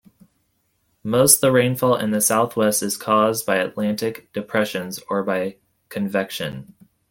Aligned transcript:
Most 1.03 1.41
the 1.41 1.51
rainfall 1.51 1.95
in 1.95 2.09
the 2.09 2.21
south-west 2.21 2.81
is 2.81 2.97
caused 2.97 3.45
by 3.45 3.57
Atlantic 3.57 4.33
depressions 4.33 4.99
or 5.11 5.21
by 5.21 5.57
convection. 5.89 6.73